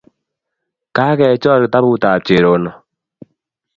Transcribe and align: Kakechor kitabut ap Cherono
Kakechor 0.95 1.59
kitabut 1.63 2.03
ap 2.11 2.21
Cherono 2.25 2.71